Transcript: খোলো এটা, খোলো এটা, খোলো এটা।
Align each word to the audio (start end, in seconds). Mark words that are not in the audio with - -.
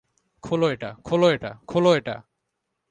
খোলো 0.43 0.67
এটা, 0.71 0.89
খোলো 1.03 1.27
এটা, 1.29 1.51
খোলো 1.67 1.91
এটা। 1.95 2.15